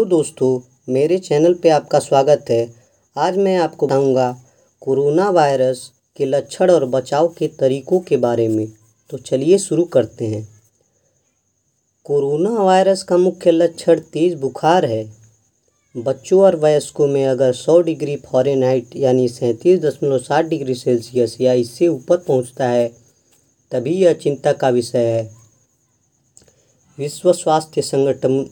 Hello 0.00 0.08
दोस्तों, 0.08 0.60
मेरे 0.88 1.18
channel 1.18 1.54
पे 1.54 1.68
आपका 1.68 1.98
स्वागत 1.98 2.44
है। 2.50 2.74
आज 3.16 3.36
मैं 3.36 3.56
आपको 3.56 3.86
बताऊँगा 3.86 4.42
कोरोना 4.80 5.30
वायरस 5.30 5.92
के 6.16 6.24
लक्षण 6.24 6.70
और 6.70 6.84
बचाव 6.84 7.28
के 7.28 7.48
तरीकों 7.48 8.00
के 8.00 8.16
बारे 8.16 8.48
में। 8.48 8.72
तो 9.10 9.18
चलिए 9.18 9.58
शुरू 9.58 9.84
करते 9.84 10.26
हैं। 10.26 10.48
कोरोना 12.04 12.50
वायरस 12.50 13.02
का 13.02 13.16
मुख्य 13.16 13.50
लक्षण 13.50 14.00
तेज़ 14.00 14.36
बुखार 14.36 14.84
है। 14.84 15.04
बच्चों 15.96 16.40
और 16.42 16.56
वयस्कों 16.56 17.06
में 17.06 17.26
अगर 17.26 17.52
100 17.52 17.80
डिग्री 17.80 18.16
फ़ारेनहाइट 18.16 18.96
यानी 18.96 19.28
सैंतीस 19.28 19.80
दशमलव 19.80 20.18
सात 20.18 20.44
डिग्री 20.44 20.74
सेल्सियस 20.74 21.36
या 21.40 21.52
इससे 21.52 21.88
ऊपर 21.88 22.16
पहुँचता 22.16 22.68
है, 22.68 22.88
तभी 23.72 23.94
यह 23.94 24.12
चिंता 24.12 24.52
का 24.52 24.68
विषय 24.68 25.04
है। 25.06 25.30
विश्व 26.98 27.32
स्वास्थ्य 27.32 27.82
संगठन 27.82 28.50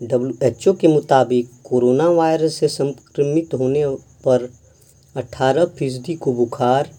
डब्ल्यू 0.00 0.32
एच 0.42 0.66
ओ 0.68 0.72
के 0.72 0.88
मुताबिक 0.88 1.50
कोरोना 1.64 2.08
वायरस 2.08 2.54
से 2.54 2.68
संक्रमित 2.68 3.54
होने 3.54 3.84
पर 4.24 4.42
18 5.16 5.64
फ़ीसदी 5.78 6.14
को 6.14 6.32
बुखार, 6.32 6.90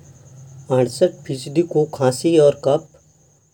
अड़सठ 0.72 1.12
फ़ीसदी 1.26 1.62
को 1.64 1.84
खांसी 1.94 2.38
और 2.38 2.60
कफ, 2.66 2.88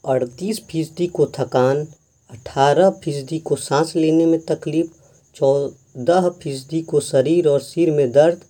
अड़तीस 0.03 0.61
फ़ीसदी 0.70 1.07
को 1.07 1.25
थकान 1.39 1.85
18 2.29 2.89
फ़ीसदी 3.03 3.39
को 3.39 3.55
सांस 3.55 3.95
लेने 3.95 4.25
में 4.25 4.39
तकलीफ़, 4.45 4.87
चौदह 5.35 6.29
फ़ीसदी 6.43 6.81
को 6.81 6.99
शरीर 7.01 7.48
और 7.48 7.59
सिर 7.62 7.91
में 7.91 8.12
दर्द, 8.12 8.41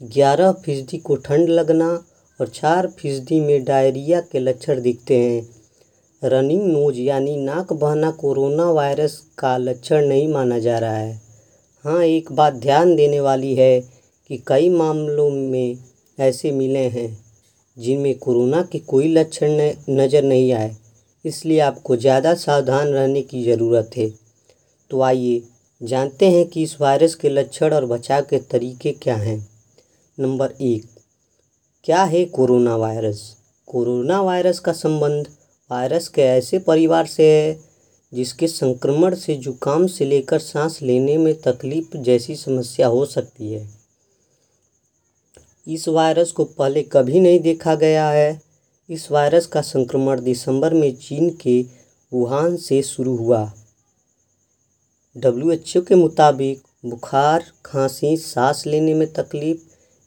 ग्यारह 0.00 0.52
फ़ीसदी 0.64 0.98
को 0.98 1.16
ठंड 1.16 1.48
लगना 1.48 1.88
और 2.40 2.48
चार 2.50 2.86
फ़ीसदी 2.98 3.40
में 3.40 3.64
डायरिया 3.64 4.20
के 4.20 4.38
लक्षण 4.38 4.80
दिखते 4.82 5.16
हैं। 5.16 5.61
रनिंग 6.22 6.62
नोज़ 6.62 6.98
यानी 6.98 7.36
नाक 7.36 7.72
बहना 7.72 8.10
कोरोना 8.10 8.64
वायरस 8.70 9.16
का 9.38 9.56
लक्षण 9.56 10.06
नहीं 10.08 10.26
माना 10.28 10.58
जा 10.58 10.78
रहा 10.78 10.96
है। 10.96 11.20
हाँ 11.84 12.02
एक 12.04 12.30
बात 12.32 12.54
ध्यान 12.54 12.94
देने 12.96 13.20
वाली 13.20 13.54
है 13.54 13.80
कि 14.30 14.42
कई 14.46 14.68
मामलों 14.70 15.28
में 15.30 15.78
ऐसे 16.18 16.52
मिले 16.52 16.84
हैं 16.88 17.08
जिनमें 17.76 18.14
कोरोना 18.18 18.62
के 18.62 18.78
कोई 18.78 19.08
लक्षण 19.08 19.58
नज़र 19.90 20.22
नहीं 20.22 20.52
आए। 20.52 20.76
इसलिए 21.24 21.58
आपको 21.60 21.96
ज़्यादा 21.96 22.34
सावधान 22.36 22.88
रहने 22.88 23.22
की 23.22 23.44
ज़रूरत 23.44 23.90
है। 23.96 24.08
तो 24.90 25.02
आइए 25.02 25.42
जानते 25.80 26.30
हैं 26.30 26.46
कि 26.46 26.62
इस 26.62 26.80
वायरस 26.80 27.14
के 27.14 27.28
लक्षण 27.28 27.74
और 27.74 27.86
बचाव 27.86 28.22
के 28.22 28.38
तरीके 28.50 28.92
क्या 28.92 29.16
हैं। 29.16 29.38
नंबर 30.18 30.54
एक, 30.60 30.86
क्या 31.84 32.02
है 32.04 32.24
कोरोना 32.24 32.76
वायरस? 32.76 33.36
कोरोना 33.68 34.20
वायरस 34.22 34.58
का 34.58 34.72
संबंध 34.72 35.28
वायरस 35.72 36.08
के 36.08 36.22
ऐसे 36.22 36.58
परिवार 36.58 37.06
से 37.06 37.26
है, 37.30 37.58
जिसके 38.14 38.48
संक्रमण 38.48 39.14
से 39.14 39.34
जुकाम 39.34 39.86
से 39.86 40.04
लेकर 40.04 40.38
सांस 40.38 40.82
लेने 40.82 41.16
में 41.16 41.34
तकलीफ़ 41.34 41.96
जैसी 41.96 42.36
समस्या 42.36 42.86
हो 42.86 43.04
सकती 43.06 43.52
है। 43.52 43.68
इस 45.68 45.88
वायरस 45.88 46.32
को 46.32 46.44
पहले 46.44 46.82
कभी 46.82 47.20
नहीं 47.20 47.40
देखा 47.40 47.74
गया 47.74 48.10
है। 48.10 48.42
इस 48.90 49.10
वायरस 49.10 49.46
का 49.46 49.60
संक्रमण 49.60 50.20
दिसंबर 50.20 50.74
में 50.74 50.96
चीन 50.96 51.30
के 51.30 51.66
वुहान 52.12 52.56
से 52.56 52.82
शुरू 52.82 53.16
हुआ। 53.16 53.52
डब्ल्यूएचओ 55.16 55.80
के 55.80 55.94
मुताबिक 55.94 56.62
बुखार, 56.86 57.44
खांसी, 57.64 58.16
सांस 58.16 58.66
लेने 58.66 58.94
में 58.94 59.12
तकलीफ़ 59.12 59.60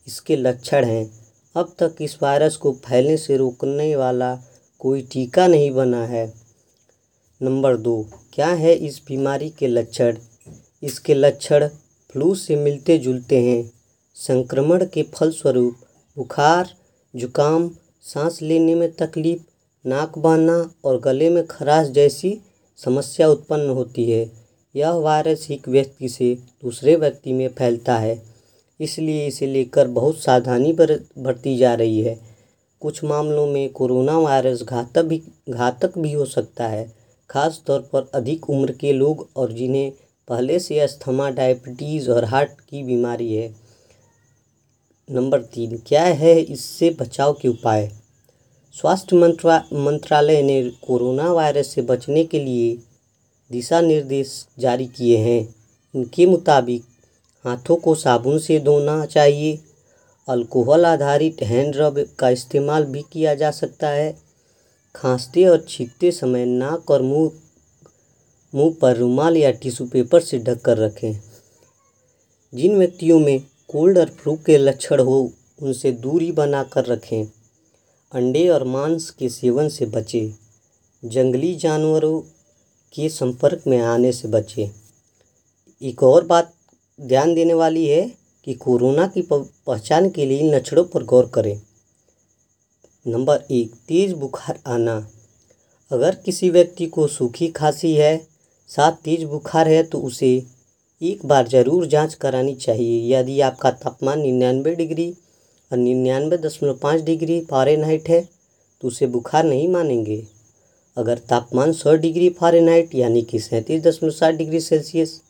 इसके 0.08 0.36
लक्षण 0.36 0.86
हैं। 0.86 1.26
अब 1.56 1.76
तक 1.80 1.96
इस 2.02 2.18
वायरस 2.24 2.56
को 2.56 2.72
फैलने 2.86 3.18
से 3.18 3.38
रोकने 3.38 3.96
वाला 3.96 4.36
कोई 4.86 5.02
टीका 5.02 5.46
नहीं 5.48 5.70
बना 5.72 6.04
है। 6.06 6.26
नंबर 7.42 7.78
दो, 7.78 8.10
क्या 8.34 8.48
है 8.48 8.74
इस 8.78 9.02
बीमारी 9.08 9.50
के 9.50 9.68
लक्षण? 9.68 10.18
इसके 10.84 11.14
लक्षण 11.14 11.68
फ्लू 12.10 12.34
से 12.36 12.56
मिलते 12.56 12.98
जुलते 12.98 13.40
हैं। 13.42 13.72
संक्रमण 14.18 14.86
के 14.86 15.04
फलस्वरूप 15.04 15.78
बुखार, 16.18 16.70
जुकाम, 17.14 17.70
सांस 18.04 18.42
लेने 18.42 18.76
में 18.76 18.92
तकलीफ़, 18.92 19.42
नाक 19.86 20.18
बहना 20.18 20.70
और 20.86 21.00
गले 21.00 21.30
में 21.30 21.46
खराश 21.48 21.88
जैसी 21.88 22.38
समस्या 22.80 23.30
उत्पन्न 23.30 23.70
होती 23.70 24.10
है। 24.12 24.32
यह 24.76 24.92
वायरस 24.92 25.48
एक 25.52 25.68
व्यक्ति 25.70 26.10
से 26.10 26.34
दूसरे 26.64 26.96
व्यक्ति 26.96 27.34
में 27.34 27.48
फैलता 27.48 27.98
है, 27.98 28.22
इसलिए 28.80 29.28
इसे 29.28 29.48
लेकर 29.48 29.88
बहुत 29.88 30.20
सावधानी 30.20 30.74
बरती 30.74 31.58
जा 31.58 31.74
रही 31.74 32.02
है। 32.02 32.35
कुछ 32.86 33.04
मामलों 33.04 33.48
में 33.48 33.70
कोरोना 33.70 34.20
वायरस 34.20 34.64
घातक 34.64 35.04
भी 35.04 35.22
घातक 35.50 35.98
भी 35.98 36.12
हो 36.12 36.26
सकता 36.26 36.68
है। 36.68 36.94
खास 37.30 37.64
तौर 37.68 37.80
पर 37.80 38.12
अधिक 38.14 38.50
उम्र 38.50 38.72
के 38.72 38.94
लोग 38.94 39.30
और 39.36 39.52
जिन्हें 39.52 39.92
पहले 40.28 40.60
से 40.60 40.80
अस्थमा, 40.80 41.30
डायबिटीज़ 41.30 42.12
और 42.12 42.26
हार्ट 42.26 42.50
की 42.50 42.84
बीमारी 42.84 43.36
है। 43.36 43.56
नंबर 45.12 45.42
तीन, 45.42 45.78
क्या 45.88 46.04
है 46.04 46.42
इससे 46.42 46.90
बचाव 46.90 47.34
के 47.34 47.48
उपाय? 47.48 47.92
स्वास्थ्य 48.74 49.16
मंत्रा, 49.16 49.64
मंत्रालय 49.74 50.42
ने 50.42 50.70
कोरोना 50.70 51.34
वायरस 51.34 51.68
से 51.68 51.82
बचने 51.82 52.24
के 52.24 52.40
लिए 52.40 52.78
दिशा 53.52 53.82
निर्देश 53.82 54.48
जारी 54.60 54.86
किए 54.86 55.18
हैं। 55.18 55.56
इनके 55.96 56.26
मुताबिक 56.26 56.84
हाथों 57.46 57.76
को 57.76 57.96
साबुन 57.96 58.40
से 58.40 58.60
धोना 58.60 59.06
चाहिए। 59.06 59.60
अल्कोहल 60.28 60.86
आधारित 60.86 61.38
हैंड 61.42 61.76
रब 61.76 62.06
का 62.20 62.30
इस्तेमाल 62.30 62.86
भी 62.86 63.02
किया 63.12 63.36
जा 63.36 63.52
सकता 63.52 63.90
है। 63.90 64.18
खांसते 64.96 65.46
और 65.46 65.66
छींकते 65.70 66.12
समय 66.12 66.46
नाक 66.46 66.92
और 66.92 67.02
मुँह 67.02 67.32
मुँह 68.56 68.76
पर 68.82 68.98
रुमाल 68.98 69.38
या 69.38 69.52
टिश्यू 69.52 69.88
पेपर 69.88 70.22
से 70.22 70.40
ढक 70.40 70.62
कर 70.62 70.78
रखें। 70.78 71.22
जिन 72.54 72.78
व्यक्तियों 72.78 73.20
में 73.20 73.40
कोल्ड 73.68 73.98
और 73.98 74.10
फ्लू 74.10 74.36
के 74.46 74.58
लक्षण 74.58 75.00
हो, 75.00 75.32
उनसे 75.62 75.92
दूरी 75.92 76.32
बना 76.32 76.64
कर 76.64 76.86
रखें। 76.86 77.26
अंडे 78.12 78.50
और 78.50 78.64
मांस 78.64 79.10
के 79.10 79.30
सेवन 79.30 79.70
से 79.70 79.86
बचें। 79.86 80.34
जंगली 81.10 81.56
जानवरों 81.56 82.22
के 82.94 83.10
संपर्क 83.10 83.64
में 83.68 83.80
आने 83.80 84.12
से 84.12 84.28
बचें। 84.28 84.70
एक 85.82 86.04
और 86.04 86.24
बात 86.24 86.54
ध्यान 87.02 87.34
देने 87.34 87.54
वाली 87.54 87.88
है 87.88 88.25
कि 88.48 88.54
कोरोना 88.54 89.06
की 89.08 89.22
पहचान 89.32 90.10
के 90.10 90.26
लिए 90.26 90.52
लक्षणों 90.52 90.84
पर 90.84 91.04
गौर 91.04 91.30
करें। 91.34 91.60
नंबर 93.06 93.44
एक, 93.52 93.72
तेज़ 93.88 94.14
बुखार 94.16 94.60
आना। 94.68 94.96
अगर 95.92 96.16
किसी 96.16 96.50
व्यक्ति 96.50 96.86
को 96.88 97.08
सूखी 97.08 97.48
खांसी 97.50 97.94
है, 97.94 98.18
साथ 98.70 98.92
तेज़ 99.04 99.26
बुखार 99.26 99.68
है 99.68 99.82
तो 99.84 100.00
उसे 100.00 100.32
एक 101.02 101.26
बार 101.26 101.48
ज़रूर 101.48 101.86
जाँच 101.88 102.14
करानी 102.14 102.56
चाहिए। 102.56 103.14
यदि 103.14 103.40
आपका 103.42 103.72
तापमान 103.74 104.22
निन्यानवे 104.22 104.76
डिग्री 104.76 105.10
और 105.72 105.78
निन्यानवे 105.78 106.38
दशमलव 106.38 106.78
पाँच 106.78 107.02
डिग्री 107.02 107.40
फ़ारेनहाइट 107.42 108.10
है 108.10 108.22
तो 108.82 108.88
उसे 108.88 109.08
बुखार 109.08 109.44
नहीं 109.44 109.68
मानेंगे। 109.68 110.24
अगर 110.98 111.18
तापमान 111.20 111.72
सौ 111.74 111.94
डिग्री 111.96 112.30
फ़ारेनहाइट, 112.30 112.96
यानी 112.96 113.22
कि 113.22 113.40
सैंतीस 113.40 113.82
दशमलव 113.84 114.12
सात 114.12 114.34
डिग्री 114.34 114.60
सेल्सियस, 114.60 115.22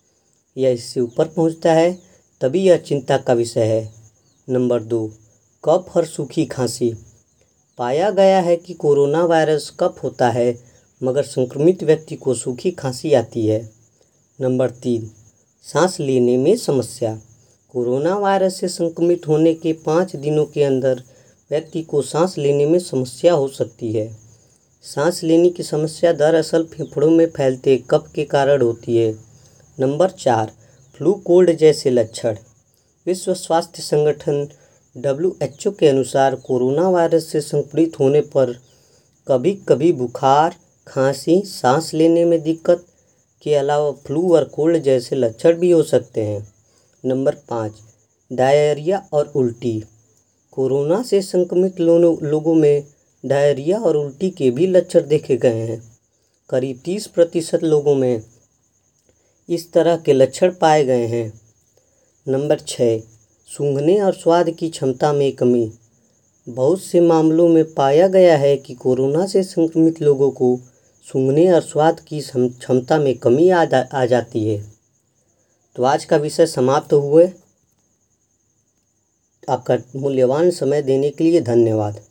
या 0.58 0.70
इससे 0.70 1.00
ऊपर 1.02 1.28
पहुँचता 1.28 1.74
है 1.74 1.90
तभी 2.46 2.60
यह 2.60 2.78
चिंता 2.78 3.18
का 3.18 3.34
विषय 3.34 3.64
है। 3.64 3.94
नंबर 4.50 4.84
दो 4.84 5.12
कफ 5.66 5.98
और 5.98 6.06
सूखी 6.06 6.46
खांसी? 6.46 6.96
पाया 7.78 8.10
गया 8.10 8.40
है 8.40 8.56
कि 8.56 8.74
कोरोना 8.74 9.26
वायरस 9.26 9.74
कफ 9.80 10.00
होता 10.04 10.30
है, 10.30 10.60
मगर 11.04 11.24
संक्रमित 11.24 11.84
व्यक्ति 11.84 12.16
को 12.16 12.34
सूखी 12.34 12.72
खांसी 12.72 13.14
आती 13.14 13.48
है। 13.48 13.70
नंबर 14.42 14.70
तीन, 14.70 15.12
सांस 15.62 16.00
लेने 16.00 16.38
में 16.38 16.58
समस्या। 16.58 17.22
कोरोना 17.70 18.18
वायरस 18.18 18.60
से 18.60 18.68
संक्रमित 18.68 19.28
होने 19.28 19.54
के 19.54 19.74
पाँच 19.74 20.16
दिनों 20.16 20.46
के 20.46 20.64
अंदर 20.64 21.04
व्यक्ति 21.52 21.82
को 21.82 22.02
सांस 22.02 22.38
लेने 22.38 22.66
में 22.66 22.80
समस्या 22.80 23.34
हो 23.34 23.48
सकती 23.48 23.94
है। 23.94 24.18
सांस 24.82 25.24
लेने 25.24 25.50
की 25.50 25.64
समस्या 25.64 26.14
दरअसल 26.14 26.64
फेफड़ों 26.64 27.12
में 27.12 27.26
फैलते 27.26 27.78
कफ 27.78 28.12
के 28.16 28.24
कारण 28.24 28.62
होती 28.62 28.98
है। 28.98 29.16
नंबर 29.80 30.10
चार 30.10 30.52
फ्लू 30.98 31.14
कोल्ड 31.26 31.52
जैसे 31.52 31.90
लक्षण। 31.90 32.36
विश्व 33.06 33.34
स्वास्थ्य 33.34 33.82
संगठन 33.82 34.48
डब्ल्यू 34.96 35.36
एच 35.44 35.66
ओ 35.68 35.72
के 35.72 35.88
अनुसार 35.88 36.36
कोरोना 36.36 36.90
वायरस 36.90 37.26
से 37.28 37.40
संक्रमित 37.42 38.00
होने 38.00 38.22
पर 38.34 38.52
कभी 39.28 39.54
कभी 39.70 39.92
बुखार, 39.94 40.56
खांसी, 40.88 41.42
सांस 41.42 41.94
लेने 41.94 42.24
में 42.26 42.42
दिक्कत 42.44 42.86
के 43.44 43.56
अलावा 43.56 43.92
फ्लू 44.06 44.34
और 44.36 44.44
कोल्ड 44.46 44.78
जैसे 44.78 45.16
लक्षण 45.16 45.58
भी 45.60 45.72
हो 45.72 45.82
सकते 45.84 46.24
हैं। 46.24 46.48
नंबर 47.04 47.36
पाँच, 47.50 47.74
डायरिया 48.32 49.02
और 49.14 49.32
उल्टी। 49.36 49.80
कोरोना 50.54 51.02
से 51.04 51.22
संक्रमित 51.22 51.80
लोगों 51.80 52.54
में 52.56 52.84
डायरिया 53.24 53.80
और 53.80 53.98
उल्टी 53.98 54.30
के 54.30 54.50
भी 54.52 54.68
लक्षण 54.68 55.08
देखे 55.08 55.38
गए 55.38 55.60
हैं। 55.62 55.82
करीब 56.50 56.80
तीस 56.86 57.08
प्रतिशत 57.08 57.64
लोगों 57.64 57.96
में 57.96 58.22
इस 59.50 59.72
तरह 59.74 59.98
के 59.98 60.14
लक्षण 60.14 60.52
पाए 60.52 60.84
गए 60.86 61.06
हैं। 61.06 61.42
नंबर 62.28 62.60
छः 62.60 63.00
सूंघने 63.48 64.02
और 64.02 64.14
स्वाद 64.14 64.50
की 64.50 64.70
क्षमता 64.70 65.14
में 65.14 65.32
कमी। 65.32 65.72
बहुत 66.50 66.82
से 66.82 67.02
मामलों 67.02 67.48
में 67.48 67.74
पाया 67.74 68.08
गया 68.08 68.38
है 68.38 68.58
कि 68.58 68.74
कोरोना 68.74 69.26
से 69.26 69.44
संक्रमित 69.44 70.02
लोगों 70.02 70.32
को 70.32 70.60
सूंघने 71.04 71.52
और 71.52 71.62
स्वाद 71.62 72.00
की 72.00 72.22
क्षमता 72.36 73.00
में 73.00 73.18
कमी 73.18 73.50
आ, 73.50 73.66
जा, 73.66 73.88
आ 73.94 74.06
जाती 74.06 74.48
है। 74.50 74.72
तो 75.76 75.84
आज 75.84 76.06
का 76.06 76.18
विषय 76.18 76.46
समाप्त 76.46 76.94
हुए। 76.94 77.32
आपका 79.50 79.78
मूल्यवान 79.96 80.52
समय 80.52 80.82
देने 80.82 81.10
के 81.10 81.24
लिए 81.24 81.42
धन्यवाद। 81.42 82.02